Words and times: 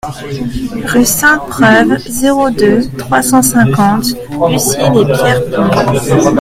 Rue 0.91 1.05
Sainte-Preuve, 1.05 1.99
zéro 2.07 2.49
deux, 2.49 2.89
trois 2.97 3.21
cent 3.21 3.43
cinquante 3.43 4.05
Bucy-lès-Pierrepont 4.31 6.29